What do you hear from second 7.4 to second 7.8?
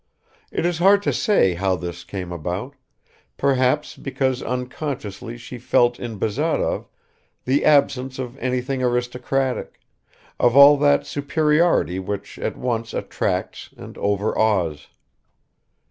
the